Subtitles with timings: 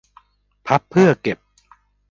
[0.65, 1.37] พับเพื่อเก็บ